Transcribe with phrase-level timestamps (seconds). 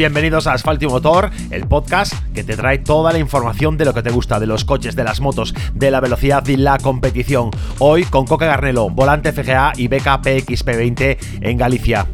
[0.00, 3.92] bienvenidos a Asfalto y Motor, el podcast que te trae toda la información de lo
[3.92, 7.50] que te gusta, de los coches, de las motos, de la velocidad y la competición.
[7.80, 12.06] Hoy con Coca Garnelo, volante FGA y beca PXP20 en Galicia.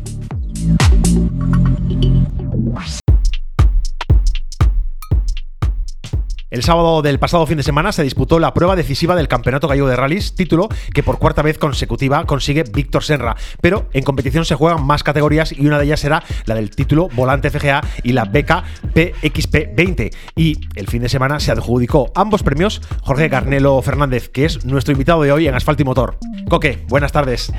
[6.56, 9.88] El sábado del pasado fin de semana se disputó la prueba decisiva del Campeonato Gallego
[9.88, 13.36] de Rallys, título que por cuarta vez consecutiva consigue Víctor Senra.
[13.60, 17.10] Pero en competición se juegan más categorías y una de ellas será la del título
[17.12, 18.64] Volante FGA y la beca
[18.94, 20.14] PXP20.
[20.34, 24.92] Y el fin de semana se adjudicó ambos premios Jorge Garnelo Fernández, que es nuestro
[24.92, 26.16] invitado de hoy en Asfalto y Motor.
[26.48, 27.52] Coque, buenas tardes.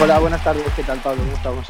[0.00, 0.62] Hola, buenas tardes.
[0.76, 1.24] ¿Qué tal, Pablo?
[1.24, 1.66] ¿Cómo estamos?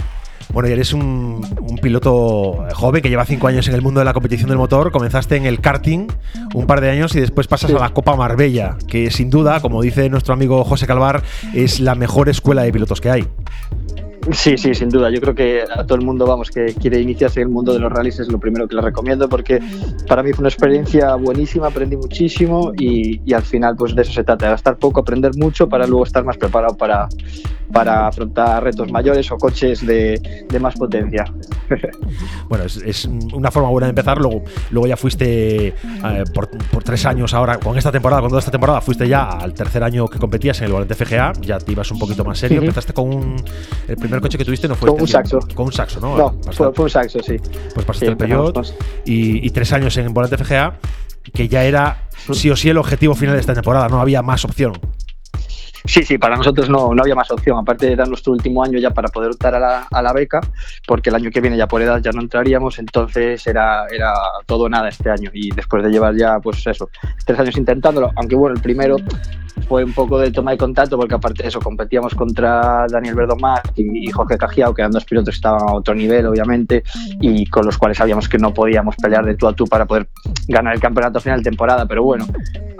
[0.52, 1.40] Bueno, y eres un,
[1.80, 4.92] piloto joven que lleva cinco años en el mundo de la competición del motor.
[4.92, 6.08] Comenzaste en el karting
[6.54, 9.82] un par de años y después pasas a la Copa Marbella, que sin duda, como
[9.82, 11.22] dice nuestro amigo José Calvar,
[11.54, 13.28] es la mejor escuela de pilotos que hay.
[14.30, 15.10] Sí, sí, sin duda.
[15.10, 17.80] Yo creo que a todo el mundo, vamos, que quiere iniciarse en el mundo de
[17.80, 19.60] los rallies es lo primero que le recomiendo porque
[20.06, 24.12] para mí fue una experiencia buenísima, aprendí muchísimo y, y al final pues de eso
[24.12, 27.08] se trata, de gastar poco, aprender mucho para luego estar más preparado para,
[27.72, 31.24] para afrontar retos mayores o coches de, de más potencia.
[32.48, 34.18] bueno, es, es, una forma buena de empezar.
[34.18, 35.74] Luego, luego ya fuiste eh,
[36.34, 39.54] por, por, tres años ahora, con esta temporada, con toda esta temporada, fuiste ya al
[39.54, 42.60] tercer año que competías en el Volante FGA, ya te ibas un poquito más serio.
[42.60, 43.36] Empezaste con un.
[43.88, 44.88] El primer coche que tuviste no fue.
[44.90, 45.38] Con un saxo.
[45.54, 46.16] Con un saxo, ¿no?
[46.16, 47.36] No, fue, fue, un saxo, sí.
[47.74, 48.74] Pues pasaste el Peugeot
[49.04, 50.78] y, y tres años en Volante FGA,
[51.32, 54.44] que ya era sí o sí el objetivo final de esta temporada, no había más
[54.44, 54.78] opción.
[55.84, 57.58] Sí, sí, para nosotros no, no había más opción.
[57.58, 60.40] Aparte era nuestro último año ya para poder optar a la, a la, beca,
[60.86, 64.12] porque el año que viene ya por edad ya no entraríamos, entonces era, era
[64.46, 65.30] todo nada este año.
[65.32, 66.88] Y después de llevar ya, pues eso,
[67.26, 68.96] tres años intentándolo, aunque bueno, el primero
[69.68, 73.60] fue un poco de toma de contacto, porque aparte de eso competíamos contra Daniel Verdomar
[73.74, 76.82] y, y Jorge Cajiao, que eran dos pilotos que estaban a otro nivel, obviamente,
[77.20, 80.08] y con los cuales sabíamos que no podíamos pelear de tú a tú para poder
[80.48, 81.86] ganar el campeonato final de temporada.
[81.86, 82.26] Pero bueno,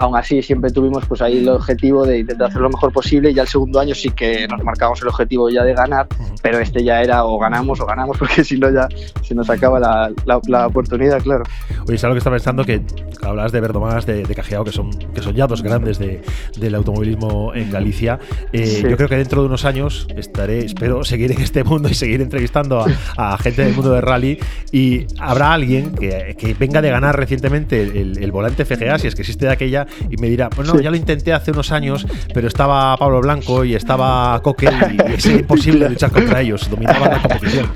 [0.03, 3.33] aún así siempre tuvimos pues ahí el objetivo de intentar hacer lo mejor posible y
[3.33, 6.07] ya el segundo año sí que nos marcamos el objetivo ya de ganar,
[6.41, 8.87] pero este ya era o ganamos o ganamos porque si no ya
[9.21, 11.43] se nos acaba la, la, la oportunidad, claro.
[11.87, 12.63] Oye, ¿sabes lo que estaba pensando?
[12.63, 12.81] Que
[13.21, 16.21] hablas de Verdomás, de, de Cajiao, que son, que son ya dos grandes de,
[16.57, 18.19] del automovilismo en Galicia.
[18.51, 18.83] Eh, sí.
[18.83, 22.21] Yo creo que dentro de unos años estaré, espero seguir en este mundo y seguir
[22.21, 24.39] entrevistando a, a gente del mundo del rally
[24.71, 29.15] y habrá alguien que, que venga de ganar recientemente el, el, volante FGA, si es
[29.15, 30.83] que existe de aquella, y me dirá, bueno, sí.
[30.83, 35.25] ya lo intenté hace unos años, pero estaba Pablo Blanco y estaba Coque y, es
[35.25, 37.69] imposible luchar contra ellos, dominaban la competición.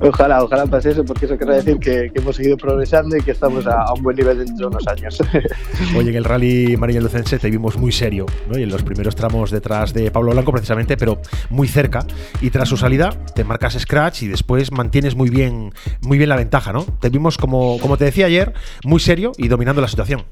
[0.00, 3.30] Ojalá, ojalá pase eso, porque eso quiere decir que, que, hemos seguido progresando y que
[3.30, 5.18] estamos a, a, un buen nivel dentro de unos años.
[5.96, 8.58] Oye, en el rally Marina Lucense te vimos muy serio, ¿no?
[8.58, 11.20] Y en los primeros tramos detrás de Pablo Blanco, precisamente, pero
[11.50, 12.04] muy cerca.
[12.40, 16.36] Y tras su salida, te marcas scratch y después mantienes muy bien, muy bien la
[16.36, 16.84] ventaja, ¿no?
[17.00, 18.52] Te vimos, como, como te decía ayer,
[18.84, 20.24] muy serio y dominando la situación.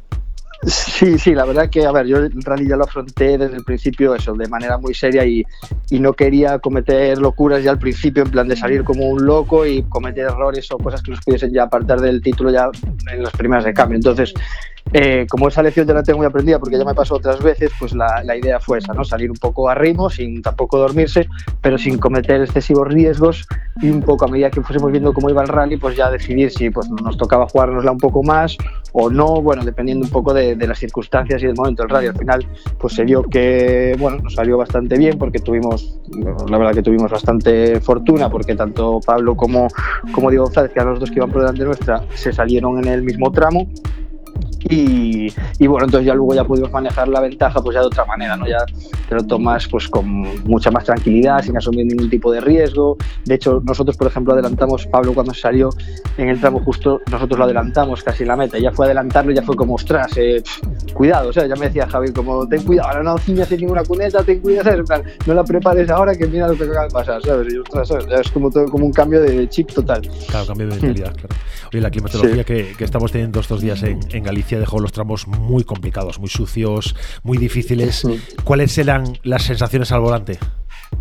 [0.67, 3.65] Sí, sí, la verdad que, a ver, yo el rally ya lo afronté desde el
[3.65, 5.43] principio, eso, de manera muy seria y,
[5.89, 9.65] y, no quería cometer locuras ya al principio, en plan de salir como un loco
[9.65, 12.69] y cometer errores o cosas que nos pudiesen ya apartar del título ya
[13.11, 13.97] en las primeras de cambio.
[13.97, 14.35] Entonces,
[14.93, 17.71] eh, como esa lección ya la tengo muy aprendida porque ya me pasó otras veces,
[17.79, 19.05] pues la, la, idea fue esa, ¿no?
[19.05, 21.29] Salir un poco a ritmo, sin tampoco dormirse,
[21.61, 23.47] pero sin cometer excesivos riesgos
[23.81, 26.51] y un poco a medida que fuésemos viendo cómo iba el rally, pues ya decidir
[26.51, 28.57] si pues, nos tocaba jugárnosla un poco más
[28.93, 32.09] o no, bueno, dependiendo un poco de, de las circunstancias y del momento del rally.
[32.09, 32.47] Al final,
[32.79, 36.01] pues se vio que, bueno, nos salió bastante bien porque tuvimos,
[36.49, 39.69] la verdad que tuvimos bastante fortuna porque tanto Pablo como,
[40.13, 42.87] como Diego González, que eran los dos que iban por delante nuestra, se salieron en
[42.87, 43.69] el mismo tramo
[44.69, 48.05] y, y, bueno, entonces ya luego ya pudimos manejar la ventaja pues ya de otra
[48.05, 48.47] manera, ¿no?
[48.47, 48.65] Ya
[49.09, 50.07] te lo tomas pues con
[50.45, 52.97] mucha más tranquilidad, sin asumir ningún tipo de riesgo.
[53.25, 55.71] De hecho, nosotros, por ejemplo, adelantamos, Pablo cuando salió
[56.19, 58.59] en el tramo justo, nosotros lo adelantamos casi en la meta.
[58.59, 60.43] Ya fue adelantarlo ya fue como, ostras, eh,
[60.93, 63.83] cuidado, o sea, ya me decía Javi, como, ten cuidado, ahora no ciñas en ninguna
[63.85, 64.81] cuneta, ten cuidado, ¿sabes?
[64.81, 67.53] En plan, no la prepares ahora que mira lo que acaba de pasar, ¿sabes?
[67.53, 68.07] Y, ostras, ¿sabes?
[68.09, 70.03] Es como todo como un cambio de chip total.
[70.29, 71.35] Claro, cambio de mentalidad, claro.
[71.73, 72.45] Oye, la climatología sí.
[72.45, 76.29] que, que, estamos teniendo estos días en, en Galicia dejó los tramos muy complicados, muy
[76.29, 78.07] sucios, muy difíciles.
[78.45, 80.39] ¿Cuáles eran las sensaciones al volante?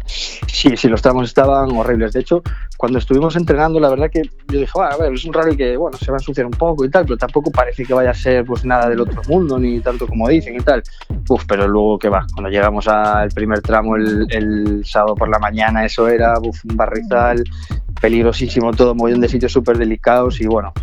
[0.06, 2.14] Sí, sí, los tramos estaban horribles.
[2.14, 2.42] De hecho,
[2.78, 5.78] cuando estuvimos entrenando, la verdad que yo dije, bueno, a ver, es un rally que,
[5.78, 8.14] bueno, se va a ensuciar un poco y tal, pero tampoco parece que vaya a
[8.14, 10.82] ser pues nada del otro mundo, ni tanto como dicen y tal.
[11.28, 15.40] Uf, pero luego que va, cuando llegamos al primer tramo el, el sábado por la
[15.40, 17.44] mañana, eso era uf, un barrizal,
[18.02, 20.74] peligrosísimo todo, montón de sitios súper delicados y bueno,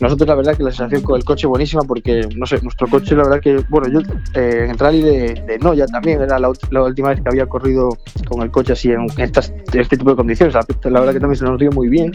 [0.00, 3.14] nosotros la verdad que la sensación con el coche buenísima porque, no sé, nuestro coche
[3.14, 4.00] la verdad que, bueno, yo
[4.34, 7.90] eh, en rally de, de, Noya también era la, última vez que había corrido
[8.28, 11.38] con el coche así en, estas, este tipo de condiciones, la, la, verdad que también
[11.38, 12.12] se nos dio muy bien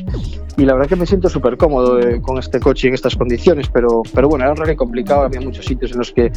[0.57, 3.69] y la verdad que me siento súper cómodo eh, con este coche en estas condiciones,
[3.71, 6.31] pero, pero bueno, era un rally complicado, había muchos sitios en los que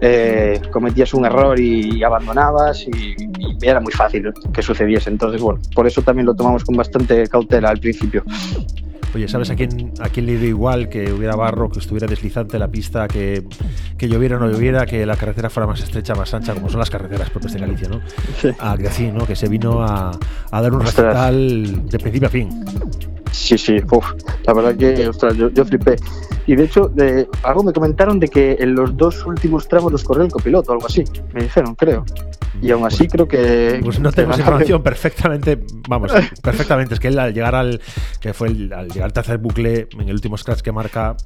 [0.00, 5.60] eh, cometías un error y, abandonabas y, y era muy fácil que sucediese, entonces bueno,
[5.74, 8.24] por eso también lo tomamos con bastante cautela al principio.
[9.14, 12.58] Oye, ¿sabes a quién, a quién le dio igual que hubiera barro, que estuviera deslizante
[12.58, 13.42] la pista, que,
[13.96, 16.78] que lloviera o no lloviera, que la carretera fuera más estrecha, más ancha, como son
[16.78, 18.00] las carreteras propias de Galicia, ¿no?
[18.40, 18.50] Sí.
[18.58, 19.26] A Gracín, ¿no?
[19.26, 20.10] Que se vino a,
[20.50, 22.50] a dar un recital de principio a fin.
[23.32, 24.12] Sí, sí, uf,
[24.44, 25.96] la verdad que, ostras, yo, yo flipé.
[26.46, 30.02] Y de hecho, de, algo me comentaron de que en los dos últimos tramos los
[30.02, 31.04] corrió el copiloto, algo así,
[31.34, 32.04] me dijeron, creo.
[32.62, 33.80] Y aún así creo que...
[33.84, 36.10] Pues no tenemos información perfectamente, vamos,
[36.42, 36.94] perfectamente.
[36.94, 37.80] Es que él al llegar al,
[38.20, 41.16] que fue el, al llegar al tercer bucle, en el último scratch que marca,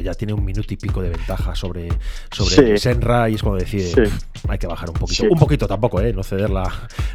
[0.00, 1.88] ya tiene un minuto y pico de ventaja sobre,
[2.30, 2.78] sobre Sí.
[2.78, 4.12] Senra y es cuando decide, Sí.
[4.48, 5.22] hay que bajar un poquito.
[5.22, 5.28] Sí.
[5.30, 6.12] Un poquito tampoco, ¿eh?
[6.12, 6.64] No cederla,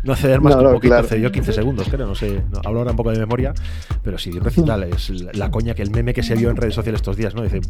[0.04, 1.08] no ceder más No, que un no, poquito, claro.
[1.08, 3.54] cedió 15 segundos, creo, no sé, no, hablo ahora un poco de memoria,
[4.04, 7.00] pero sí, recital, es la coña que el meme que se vio en redes sociales
[7.00, 7.42] estos días, ¿no?
[7.44, 7.62] Dice,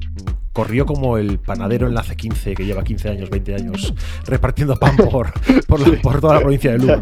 [0.54, 3.94] corrió como el panadero en la C15 que lleva 15 años, 20 años
[4.26, 5.32] repartiendo pan por,
[5.68, 7.02] por, la- por toda la provincia de Lugo.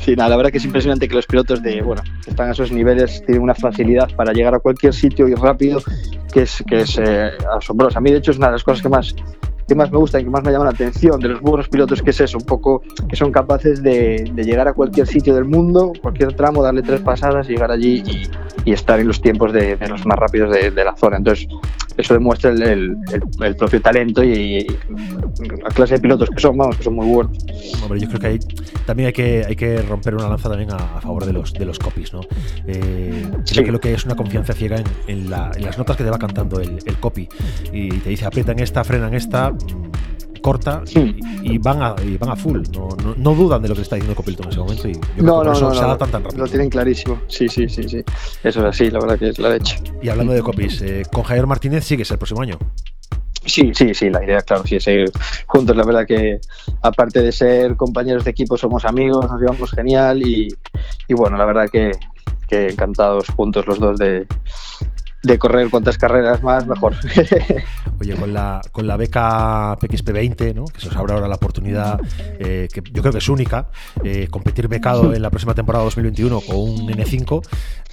[0.00, 2.52] Sí, nada, la verdad que es impresionante que los pilotos de, bueno, que están a
[2.52, 5.80] esos niveles tienen una facilidad para llegar a cualquier sitio y rápido
[6.34, 7.98] que es, que es eh, asombrosa.
[7.98, 9.14] A mí, de hecho, es una de las cosas que más,
[9.68, 12.02] que más me gusta y que más me llama la atención de los buenos pilotos,
[12.02, 15.44] que es eso, un poco que son capaces de, de llegar a cualquier sitio del
[15.44, 18.28] mundo, cualquier tramo, darle tres pasadas, llegar allí y,
[18.68, 21.16] y estar en los tiempos de, de los más rápidos de, de la zona.
[21.16, 21.46] Entonces,
[21.96, 22.96] eso demuestra el, el-
[23.42, 24.66] el- propio talento y, y
[25.62, 27.36] la clase de pilotos que son, vamos, que son muy buenos.
[27.82, 28.38] Hombre, yo creo que hay,
[28.86, 31.64] también hay que, hay que romper una lanza también a, a favor de los, de
[31.64, 32.20] los copies, ¿no?
[32.66, 33.54] Eh, Sí.
[33.54, 36.04] Creo que lo que es una confianza ciega en, en la- en las notas que
[36.04, 37.28] te va cantando el, el copy
[37.72, 39.52] y te dice aprieta en esta, frena en esta,
[40.44, 41.16] corta Sí.
[41.42, 42.60] y, y van a, y van a full.
[42.74, 44.92] No, no, no dudan de lo que está diciendo el copiloto en ese momento y
[44.92, 46.44] yo creo que No, por eso no, se no, adaptan tan rápido.
[46.44, 47.18] Lo tienen clarísimo.
[47.28, 48.04] Sí, sí, sí, sí.
[48.42, 49.78] Eso es así, la verdad que es la leche.
[50.02, 52.58] Y hablando de copies, eh, con Javier Martínez sigues el próximo año.
[53.46, 55.10] Sí, sí, sí, la idea, claro, sí, es seguir
[55.46, 55.74] juntos.
[55.76, 56.40] La verdad que,
[56.82, 60.48] aparte de ser compañeros de equipo, somos amigos, nos llevamos genial y,
[61.08, 61.90] y bueno, la verdad que,
[62.48, 64.26] que encantados juntos los dos de,
[65.24, 66.94] de correr cuantas carreras más, mejor.
[68.00, 70.66] Oye, con la, con la beca PXP20, ¿no?
[70.66, 71.98] que se os abre ahora la oportunidad,
[72.38, 73.68] eh, que yo creo que es única,
[74.04, 77.42] eh, competir becado en la próxima temporada 2021 con un N5,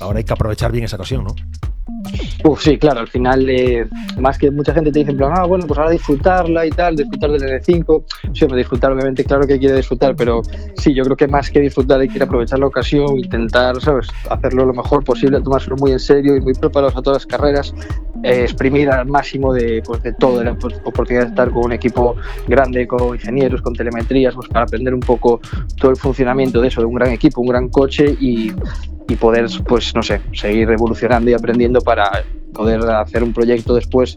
[0.01, 1.35] ahora hay que aprovechar bien esa ocasión, ¿no?
[2.43, 3.87] Uf, sí, claro, al final, eh,
[4.19, 6.95] más que mucha gente te dice, en plan, ah, bueno, pues ahora disfrutarla y tal,
[6.95, 8.05] disfrutar del N5.
[8.33, 10.41] Sí, hombre, disfrutar, obviamente, claro que quiere disfrutar, pero
[10.77, 14.65] sí, yo creo que más que disfrutar hay que aprovechar la ocasión, intentar, ¿sabes?, hacerlo
[14.65, 17.73] lo mejor posible, tomárselo muy en serio y muy preparados a todas las carreras,
[18.23, 21.65] eh, exprimir al máximo de, pues, de todo, de la op- oportunidad de estar con
[21.65, 22.15] un equipo
[22.47, 25.39] grande, con ingenieros, con telemetrías, pues para aprender un poco
[25.77, 28.51] todo el funcionamiento de eso, de un gran equipo, un gran coche y,
[29.07, 34.15] y poder, pues no sé, seguir evolucionando y aprendiendo para poder hacer un proyecto después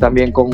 [0.00, 0.50] también con,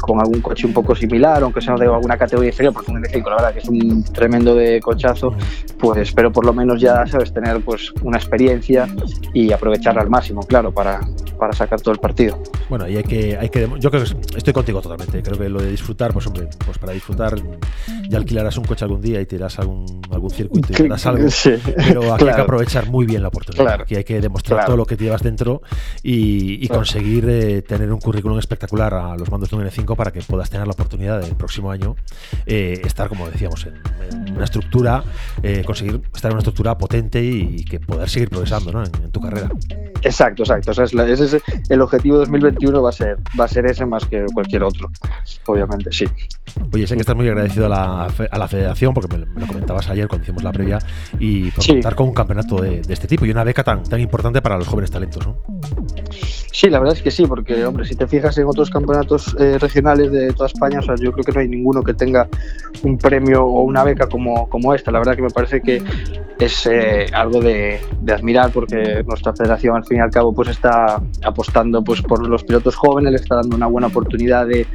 [0.00, 3.24] con algún coche un poco similar, aunque sea de alguna categoría inferior, porque un N5
[3.28, 5.34] la verdad que es un tremendo de cochazo,
[5.78, 8.88] pues pero por lo menos ya sabes tener pues una experiencia
[9.32, 11.00] y aprovecharla al máximo, claro, para,
[11.38, 12.40] para sacar todo el partido.
[12.68, 13.68] Bueno, y hay que, hay que.
[13.78, 15.22] Yo creo que estoy contigo totalmente.
[15.22, 17.34] Creo que lo de disfrutar, pues hombre, pues para disfrutar
[18.08, 20.82] ya alquilarás un coche algún día y te irás a algún, algún circuito y te
[20.84, 21.28] darás algo.
[21.30, 22.42] Sí, Pero aquí hay que claro.
[22.44, 23.64] aprovechar muy bien la oportunidad.
[23.64, 23.82] Claro.
[23.84, 24.66] Aquí hay que demostrar Claro.
[24.68, 25.62] todo lo que te llevas dentro
[26.02, 30.10] y, y conseguir eh, tener un currículum espectacular a los mandos de un N5 para
[30.10, 31.96] que puedas tener la oportunidad del próximo año
[32.46, 33.74] eh, estar, como decíamos, en,
[34.28, 35.02] en una estructura,
[35.42, 38.84] eh, conseguir estar en una estructura potente y, y que poder seguir progresando ¿no?
[38.84, 39.50] en, en tu carrera.
[40.02, 40.70] Exacto, exacto.
[40.70, 43.66] O sea, es la- ese es el objetivo 2021 va a ser va a ser
[43.66, 44.90] ese más que cualquier otro.
[45.46, 46.04] Obviamente, sí.
[46.72, 49.46] Oye, sé que estás muy agradecido a la, a la federación, porque me, me lo
[49.46, 50.78] comentabas ayer cuando hicimos la previa,
[51.18, 51.72] y por Sí.
[51.72, 54.56] contar con un campeonato de, de este tipo y una beca tan, tan importante para
[54.58, 55.36] los jóvenes talentos, ¿no?
[56.54, 59.58] Sí, la verdad es que sí, porque, hombre, si te fijas en otros campeonatos eh,
[59.58, 62.28] regionales de toda España, o sea, yo creo que no hay ninguno que tenga
[62.84, 64.92] un premio o una beca como, como esta.
[64.92, 65.82] La verdad que me parece que
[66.38, 71.02] es eh, algo de, admirar porque nuestra federación, al fin y al cabo, pues está
[71.24, 74.66] apostando pues, por los pilotos jóvenes, le está dando una buena oportunidad de,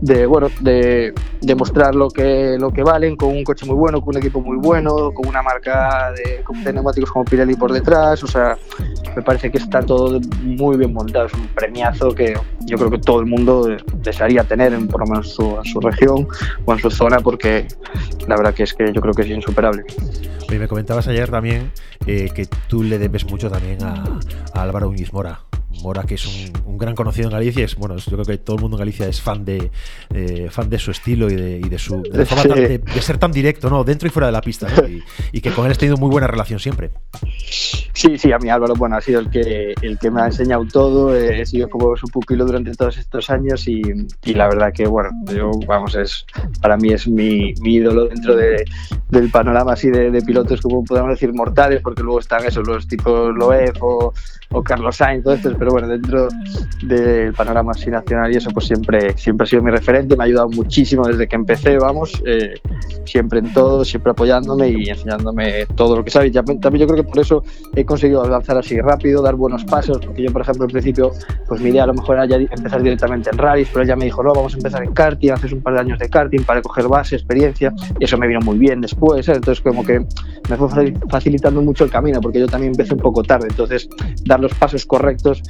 [0.00, 4.16] de bueno, de demostrar lo que, lo que valen con un coche muy bueno, con
[4.16, 8.26] un equipo muy bueno, con una marca de, de neumáticos como Pirelli por detrás, o
[8.26, 8.58] sea,
[9.16, 12.34] me parece que está todo muy bien montado, es un premiazo que
[12.66, 15.80] yo creo que todo el mundo desearía tener en por lo menos su, en su
[15.80, 16.26] región
[16.64, 17.66] o en su zona porque
[18.26, 19.84] la verdad que es que yo creo que es insuperable.
[20.48, 21.72] Oye, me comentabas ayer también
[22.06, 24.04] eh, que tú le debes mucho también a,
[24.52, 25.40] a Álvaro Uñiz Mora.
[25.82, 26.26] Mora, que es
[26.64, 29.06] un, gran conocido en Galicia, es bueno, yo creo que todo el mundo en Galicia
[29.08, 29.70] es fan de
[30.12, 32.26] eh, fan de su estilo y de, y de su de,
[33.00, 33.84] ser tan directo, ¿no?
[33.84, 34.68] Dentro y fuera de la pista,
[35.32, 36.90] y, que con él has tenido muy buena relación siempre.
[38.04, 40.66] Sí, sí, a mí Álvaro, bueno, ha sido el que el que me ha enseñado
[40.70, 43.80] todo, he sido como su pupilo durante todos estos años y,
[44.26, 46.26] y, la verdad que bueno, yo vamos, es
[46.60, 48.62] para mí es mi, mi ídolo dentro de,
[49.08, 53.34] del panorama así de, pilotos como podemos decir mortales, porque luego están esos los tipos
[53.34, 54.12] Loeb o,
[54.50, 56.28] o Carlos Sainz, todo esto, pero bueno, dentro
[56.82, 60.26] del panorama así nacional y eso, pues siempre, siempre ha sido mi referente, me ha
[60.26, 62.54] ayudado muchísimo desde que empecé, vamos, eh,
[63.04, 66.30] siempre en todo, siempre apoyándome y enseñándome todo lo que sabe.
[66.30, 67.42] también yo creo que por eso
[67.74, 71.12] he conseguido avanzar así rápido, dar buenos pasos, porque yo, por ejemplo, al principio,
[71.46, 74.06] pues mi idea a lo mejor era ya empezar directamente en rallies, pero ella me
[74.06, 76.60] dijo, no, vamos a empezar en karting, haces un par de años de karting para
[76.60, 79.32] coger base, experiencia, y eso me vino muy bien después, ¿eh?
[79.34, 80.00] entonces como que
[80.48, 83.88] me fue facilitando mucho el camino, porque yo también empecé un poco tarde, entonces
[84.24, 85.40] dar los pasos correctos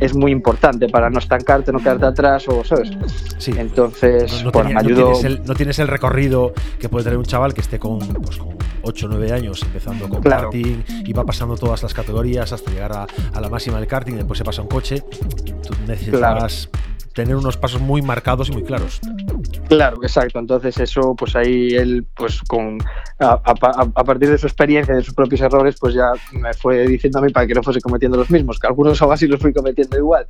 [0.00, 2.90] es muy importante para no estancarte, no quedarte atrás o, ¿sabes?
[3.38, 3.52] Sí.
[3.56, 5.12] Entonces, no, me ayudó.
[5.46, 9.06] No tienes, el, recorrido que puede tener un chaval que esté con, pues, con 8
[9.06, 13.40] o 9 años empezando con karting y va pasando todas las categorías hasta llegar a,
[13.40, 15.00] la máxima del karting, después se pasa un coche.
[15.00, 16.70] Tú necesitas
[17.12, 19.00] tener unos pasos muy marcados y muy claros.
[19.68, 20.38] Claro, exacto.
[20.38, 22.78] Entonces eso, pues ahí él, pues con
[23.18, 27.22] a, partir de su experiencia, de sus propios errores, pues ya me fue diciendo a
[27.22, 29.96] mí para que no fuese cometiendo los mismos, que algunos aún así los fui cometiendo
[29.96, 30.26] igual,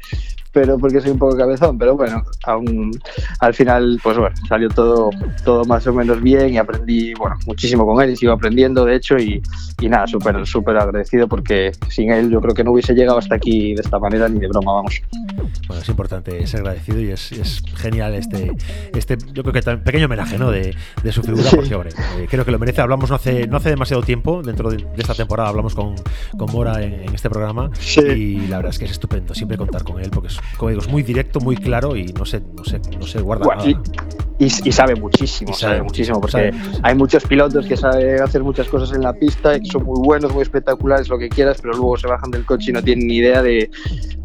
[0.53, 2.93] pero porque soy un poco cabezón, pero bueno, aún,
[3.41, 5.11] al final, pues bueno, salió todo,
[5.45, 8.95] todo más o menos bien y aprendí, bueno, muchísimo con él y sigo aprendiendo, de
[8.95, 9.43] hecho, y,
[9.81, 13.35] y nada, súper, súper agradecido porque sin él yo creo que no hubiese llegado hasta
[13.35, 15.03] aquí de esta manera ni de broma, vamos.
[15.67, 18.53] Bueno, es importante ser agradecido y es, es genial este,
[18.95, 20.51] este, yo creo que pequeño homenaje, ¿no?
[20.51, 23.57] De, de su figura, porque, hombre, eh, creo que lo merece hablamos no hace, no
[23.57, 25.95] hace demasiado tiempo, dentro de, esta temporada hablamos con,
[26.37, 30.01] con Mora en, este programa y la verdad es que es estupendo siempre contar con
[30.01, 32.79] él porque es, como digo, es muy directo, muy claro y no se, no se,
[32.79, 33.83] no se guarda nada.
[34.39, 36.53] Y, sabe muchísimo, sabe, muchísimo, porque
[36.83, 39.99] hay muchos pilotos que saben hacer muchas cosas en la pista y que son muy
[39.99, 43.07] buenos, muy espectaculares, lo que quieras, pero luego se bajan del coche y no tienen
[43.07, 43.71] ni idea de,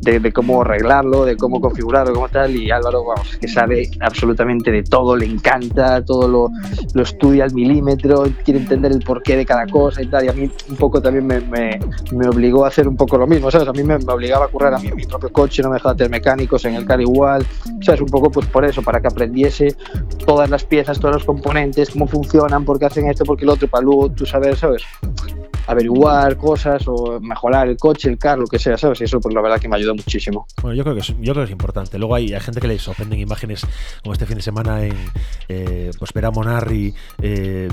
[0.01, 2.55] de, cómo arreglarlo, de cómo configurarlo, cómo tal.
[2.57, 6.51] Y Álvaro, vamos, que sabe absolutamente de todo, le encanta, todo lo,
[6.93, 10.25] lo estudia al milímetro, quiere entender el porqué de cada cosa y tal.
[10.25, 11.79] Y a mí un poco también me, me,
[12.11, 13.67] me obligó a hacer un poco lo mismo, ¿sabes?
[13.69, 16.11] A mí me, obligaba a currar a mí mi propio coche, no me dejaba tener
[16.11, 17.45] mecánicos en el car igual,
[17.81, 18.01] ¿sabes?
[18.01, 19.75] Un poco pues por eso, para que aprendiese
[20.25, 23.53] todas las piezas, todos los componentes, cómo funcionan, por qué hacen esto, por qué lo
[23.53, 24.83] otro, para luego tú saber, ¿sabes?
[25.71, 29.01] Averiguar cosas o mejorar el coche, el carro, lo que sea, ¿sabes?
[29.01, 30.45] Y eso, pues la verdad que me ayudó muchísimo.
[30.61, 31.97] Bueno, yo creo que es, yo creo que es importante.
[31.97, 33.65] Luego hay, hay gente que le sorprenden imágenes
[34.03, 34.95] como este fin de semana en
[35.47, 37.69] eh, pues ver a Monarri eh,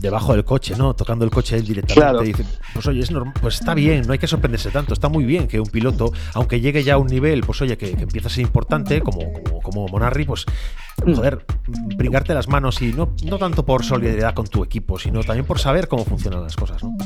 [0.00, 0.94] debajo del coche, ¿no?
[0.94, 2.24] Tocando el coche él directamente.
[2.24, 2.44] Y dice,
[2.74, 4.92] pues oye, es normal, pues está bien, no hay que sorprenderse tanto.
[4.92, 7.94] Está muy bien que un piloto, aunque llegue ya a un nivel, pues oye, que,
[7.94, 10.46] que empieza a ser importante, como, como, como Monarri, pues.
[11.04, 11.44] Joder,
[11.96, 15.58] brincarte las manos y no, no tanto por solidaridad con tu equipo, sino también por
[15.58, 16.96] saber cómo funcionan las cosas, ¿no?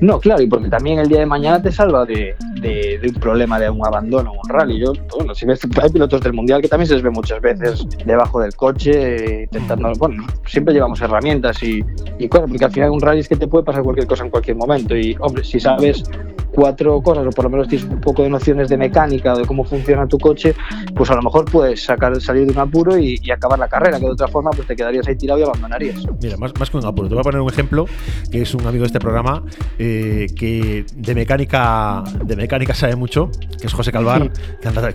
[0.00, 3.58] No, claro, y porque también el día de mañana te salva de, de, un problema
[3.58, 4.80] de un abandono, un rally.
[4.80, 7.86] Yo, bueno, si ves, hay pilotos del mundial que también se les ve muchas veces
[8.04, 9.98] debajo del coche, intentando, mm.
[9.98, 11.84] bueno, siempre llevamos herramientas y,
[12.18, 14.30] y claro, porque al final un rally es que te puede pasar cualquier cosa en
[14.30, 16.04] cualquier momento y, hombre, si sabes
[16.52, 19.64] cuatro cosas, o por lo menos tienes un poco de nociones de mecánica, de cómo
[19.64, 20.54] funciona tu coche,
[20.94, 24.04] pues a lo mejor puedes sacar, salir de un apuro y, acabar la carrera, que
[24.04, 26.04] de otra forma pues te quedarías ahí tirado y abandonarías.
[26.22, 27.86] Mira, más, más que un apuro, te voy a poner un ejemplo,
[28.30, 29.42] que es un amigo de este programa,
[29.78, 34.30] eh, que de mecánica, de mecánica sabe mucho, que es José Calvar,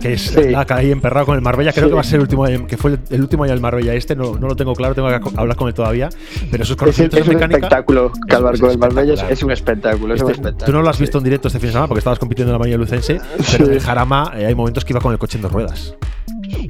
[0.00, 0.36] que, es
[0.70, 3.20] ahí emperrado con el Marbella, creo que va a ser el último que fue el,
[3.20, 5.74] último año del Marbella este, no, no, lo tengo claro, tengo que hablar con él
[5.74, 6.08] todavía,
[6.50, 10.22] pero sus conocimientos es, es, un espectáculo, Calvar con el Marbella es, un espectáculo, es
[10.22, 10.66] un este, espectáculo.
[10.66, 12.54] Tú no lo has visto en directo este fin de semana porque estabas compitiendo en
[12.54, 15.42] la María Lucense, pero en Jarama eh, hay momentos que iba con el coche en
[15.42, 15.94] dos ruedas.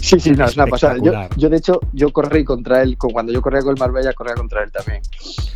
[0.00, 0.96] Sí, sí, no, es una pasada.
[1.36, 4.62] Yo, de hecho, yo corrí contra él, cuando yo corría con el Marbella, corría contra
[4.62, 5.02] él también.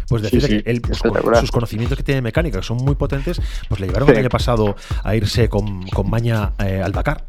[0.09, 0.99] Pues decir que él, pues,
[1.41, 4.29] sus conocimientos que tiene de mecánica, que son muy potentes, pues le llevaron el año
[4.29, 7.25] pasado a irse con, con Maña eh, al Dakar.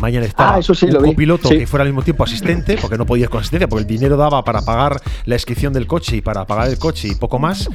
[0.00, 3.24] Mañana estaba ah, eso sí, un que fuera al mismo tiempo asistente, porque no podía
[3.24, 6.44] ir con asistencia, porque el dinero daba para pagar la inscripción del coche y para
[6.46, 7.68] pagar el coche y poco más.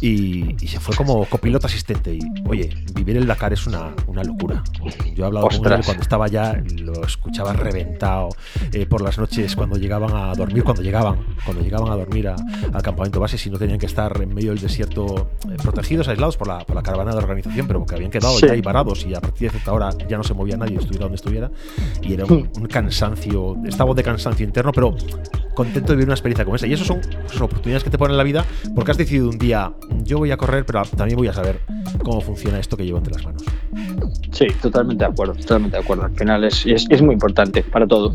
[0.00, 2.14] Y, se fue como copiloto asistente.
[2.14, 4.62] Y oye, vivir el Dakar es una, una locura.
[5.14, 8.28] Yo he hablado con él cuando estaba ya, lo escuchaba reventado
[8.72, 12.82] eh, por las noches cuando llegaban a dormir, cuando llegaban, cuando llegaban a dormir al
[12.82, 16.46] campamento base, si no tenían que estar en medio del desierto eh, protegidos, aislados por
[16.46, 19.20] la, por la caravana de organización, pero que habían quedado ya ahí parados y a
[19.20, 21.50] partir de cierta hora ya no se movía nadie, estuviera donde estuviera
[22.02, 24.94] y era un, cansancio, estaba de cansancio interno, pero
[25.54, 26.66] contento de vivir una experiencia como esa.
[26.66, 27.00] Y eso son
[27.40, 28.44] oportunidades que te ponen en la vida
[28.74, 31.60] porque has decidido un día, yo voy a correr, pero también voy a saber
[32.02, 33.42] cómo funciona esto que llevo entre las manos.
[34.32, 36.04] Sí, totalmente de acuerdo, totalmente de acuerdo.
[36.04, 38.14] Al final es, es, muy importante para todo.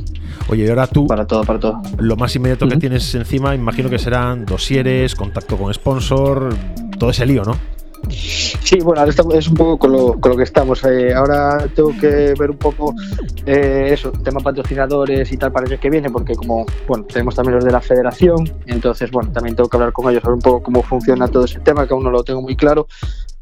[0.50, 1.08] Oye, y ahora tú.
[1.08, 1.82] Para todo, para todo.
[1.98, 6.50] Lo más inmediato que tienes encima, imagino que serán dosieres, contacto con sponsor,
[7.00, 7.78] todo ese lío, ¿no?
[8.10, 10.84] Sí, bueno, es un poco con lo, con lo que estamos.
[10.84, 12.94] Eh, ahora tengo que ver un poco
[13.46, 17.36] eh, eso, tema patrocinadores y tal para el año que viene, porque como, bueno, tenemos
[17.36, 20.41] también los de la federación, entonces, bueno, también tengo que hablar con ellos, ver un
[20.41, 22.88] poco cómo funciona todo ese tema, que aún no lo tengo muy claro,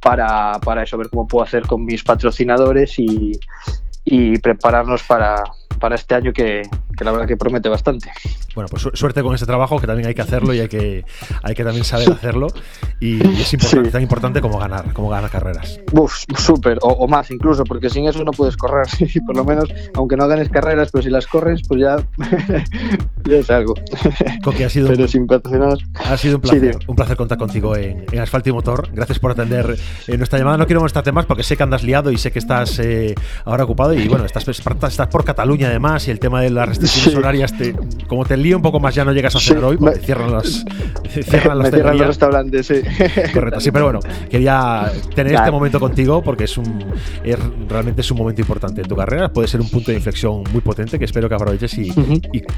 [0.01, 3.37] para, para eso, ver cómo puedo hacer con mis patrocinadores y,
[4.05, 5.43] y prepararnos para,
[5.79, 6.61] para este año que,
[7.03, 8.11] la verdad que promete bastante.
[8.55, 11.05] Bueno, pues suerte con ese trabajo, que también hay que hacerlo y hay que,
[11.43, 12.47] hay que también saber hacerlo.
[12.99, 15.79] Y, es importante, tan importante como ganar, como ganar carreras.
[15.91, 18.87] Uf, súper, o, más incluso, porque sin eso no puedes correr.
[19.27, 21.97] por lo menos, aunque no ganes carreras, pero si las corres, pues ya,
[23.25, 23.75] ya es algo.
[24.43, 28.49] Coque, ha sido, pero sin ha sido un placer, un placer contar contigo en, Asfalto
[28.49, 28.89] y Motor.
[28.91, 29.77] Gracias por atender
[30.07, 30.57] eh, nuestra llamada.
[30.57, 33.13] No quiero molestarte más porque sé que andas liado y sé que estás eh,
[33.45, 36.86] ahora ocupado y bueno, estás, estás por Cataluña además y el tema de las restricciones
[37.15, 37.73] horarias, te,
[38.07, 40.65] como te lío un poco más, ya no llegas a cenar hoy porque cierran las
[41.09, 42.81] cierran, las cierran los restaurantes, sí.
[43.33, 46.85] Correcto, sí, pero bueno, quería tener este momento contigo porque es un
[47.67, 50.61] realmente es un momento importante en tu carrera, puede ser un punto de inflexión muy
[50.61, 51.91] potente que espero que aproveches y,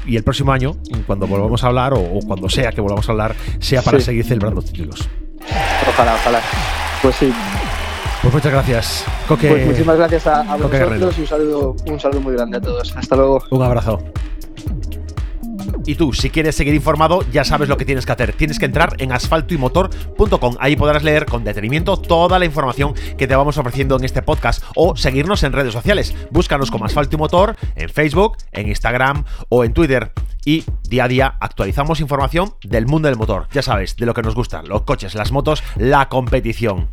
[0.06, 3.34] y, el próximo año, cuando volvamos a hablar o, cuando sea que volvamos a hablar,
[3.58, 5.08] sea para seguir celebrando títulos.
[5.88, 6.40] Ojalá, ojalá.
[7.02, 7.32] Pues sí,
[8.22, 9.04] pues muchas gracias.
[9.28, 12.96] pues muchísimas gracias a, vosotros y un saludo, un saludo muy grande a todos.
[12.96, 13.42] Hasta luego.
[13.50, 13.98] Un abrazo.
[15.86, 18.32] Y tú, si quieres seguir informado, ya sabes lo que tienes que hacer.
[18.34, 20.56] Tienes que entrar en asfaltoymotor.com.
[20.60, 24.62] Ahí podrás leer con detenimiento toda la información que te vamos ofreciendo en este podcast
[24.76, 26.14] o seguirnos en redes sociales.
[26.30, 30.12] Búscanos como Asfalto y Motor en Facebook, en Instagram o en Twitter.
[30.44, 33.48] Y día a día actualizamos información del mundo del motor.
[33.52, 36.88] Ya sabes, de lo que nos gusta, los coches, las motos, la competición.